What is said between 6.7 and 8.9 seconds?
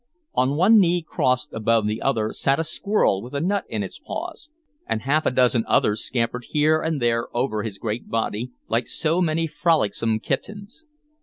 and there over his great body, like